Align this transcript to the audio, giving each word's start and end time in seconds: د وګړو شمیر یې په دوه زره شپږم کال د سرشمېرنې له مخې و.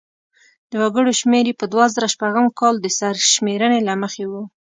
د 0.71 0.73
وګړو 0.83 1.11
شمیر 1.19 1.45
یې 1.49 1.59
په 1.59 1.65
دوه 1.71 1.85
زره 1.95 2.07
شپږم 2.13 2.45
کال 2.59 2.75
د 2.81 2.87
سرشمېرنې 2.97 3.79
له 3.87 3.93
مخې 4.01 4.23
و. 4.31 4.33